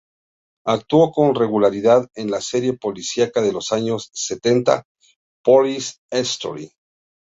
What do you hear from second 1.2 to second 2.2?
regularidad